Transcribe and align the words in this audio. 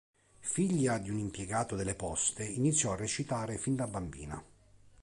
Figlia 0.39 0.97
di 0.97 1.11
un 1.11 1.19
impiegato 1.19 1.75
delle 1.75 1.93
Poste, 1.93 2.43
iniziò 2.43 2.93
a 2.93 2.95
recitare 2.95 3.59
fin 3.59 3.75
da 3.75 3.85
bambina. 3.85 4.43